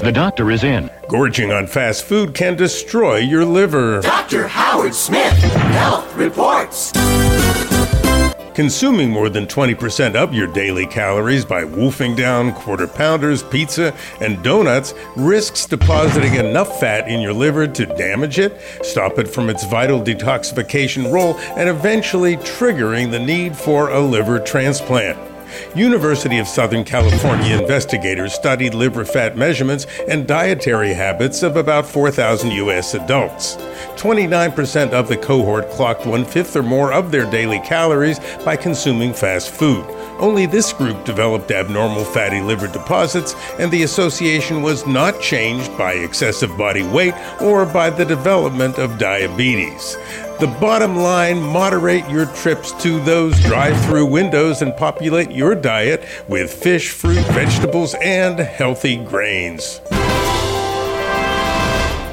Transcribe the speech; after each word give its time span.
The 0.00 0.12
doctor 0.12 0.50
is 0.50 0.64
in. 0.64 0.88
Gorging 1.08 1.52
on 1.52 1.66
fast 1.66 2.06
food 2.06 2.34
can 2.34 2.56
destroy 2.56 3.16
your 3.16 3.44
liver. 3.44 4.00
Dr. 4.00 4.48
Howard 4.48 4.94
Smith, 4.94 5.34
Health 5.34 6.16
Reports. 6.16 6.90
Consuming 8.54 9.10
more 9.10 9.28
than 9.28 9.46
20% 9.46 10.14
of 10.14 10.32
your 10.32 10.46
daily 10.46 10.86
calories 10.86 11.44
by 11.44 11.64
wolfing 11.64 12.16
down 12.16 12.54
quarter 12.54 12.86
pounders, 12.86 13.42
pizza, 13.42 13.94
and 14.20 14.42
donuts 14.42 14.94
risks 15.16 15.66
depositing 15.66 16.34
enough 16.34 16.80
fat 16.80 17.06
in 17.06 17.20
your 17.20 17.34
liver 17.34 17.66
to 17.66 17.84
damage 17.84 18.38
it, 18.38 18.58
stop 18.82 19.18
it 19.18 19.28
from 19.28 19.50
its 19.50 19.64
vital 19.66 20.00
detoxification 20.00 21.12
role, 21.12 21.36
and 21.58 21.68
eventually 21.68 22.38
triggering 22.38 23.10
the 23.10 23.18
need 23.18 23.54
for 23.54 23.90
a 23.90 24.00
liver 24.00 24.38
transplant. 24.38 25.29
University 25.74 26.38
of 26.38 26.46
Southern 26.46 26.84
California 26.84 27.58
investigators 27.58 28.34
studied 28.34 28.74
liver 28.74 29.04
fat 29.04 29.36
measurements 29.36 29.86
and 30.08 30.26
dietary 30.26 30.92
habits 30.92 31.42
of 31.42 31.56
about 31.56 31.86
4,000 31.86 32.50
U.S. 32.52 32.94
adults. 32.94 33.56
29% 33.96 34.90
of 34.92 35.08
the 35.08 35.16
cohort 35.16 35.68
clocked 35.70 36.06
one 36.06 36.24
fifth 36.24 36.56
or 36.56 36.62
more 36.62 36.92
of 36.92 37.10
their 37.10 37.30
daily 37.30 37.60
calories 37.60 38.18
by 38.44 38.56
consuming 38.56 39.12
fast 39.12 39.50
food. 39.50 39.84
Only 40.18 40.44
this 40.46 40.72
group 40.72 41.04
developed 41.04 41.50
abnormal 41.50 42.04
fatty 42.04 42.40
liver 42.40 42.66
deposits, 42.66 43.34
and 43.58 43.70
the 43.70 43.84
association 43.84 44.62
was 44.62 44.86
not 44.86 45.20
changed 45.20 45.76
by 45.78 45.94
excessive 45.94 46.56
body 46.58 46.82
weight 46.82 47.14
or 47.40 47.64
by 47.64 47.88
the 47.88 48.04
development 48.04 48.78
of 48.78 48.98
diabetes. 48.98 49.96
The 50.40 50.46
bottom 50.58 50.96
line 50.96 51.38
moderate 51.38 52.08
your 52.08 52.24
trips 52.24 52.72
to 52.82 52.98
those 53.00 53.38
drive 53.40 53.78
through 53.84 54.06
windows 54.06 54.62
and 54.62 54.74
populate 54.74 55.30
your 55.30 55.54
diet 55.54 56.02
with 56.28 56.50
fish, 56.50 56.92
fruit, 56.92 57.22
vegetables, 57.26 57.94
and 58.00 58.38
healthy 58.38 58.96
grains. 58.96 59.82